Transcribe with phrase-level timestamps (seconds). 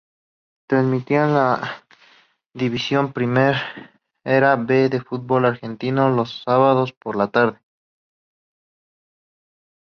[0.67, 1.85] Transmitían la
[2.55, 3.59] divisional Primera
[4.57, 7.59] B del fútbol argentino los sábados por la tarde.